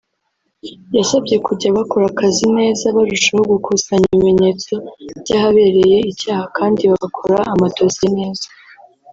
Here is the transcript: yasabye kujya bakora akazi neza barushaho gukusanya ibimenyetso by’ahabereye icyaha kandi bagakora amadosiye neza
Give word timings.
yasabye 0.97 1.35
kujya 1.45 1.75
bakora 1.77 2.05
akazi 2.11 2.45
neza 2.57 2.83
barushaho 2.95 3.43
gukusanya 3.51 4.05
ibimenyetso 4.09 4.71
by’ahabereye 5.21 5.97
icyaha 6.11 6.45
kandi 6.57 6.81
bagakora 6.91 7.37
amadosiye 7.53 8.09
neza 8.19 8.47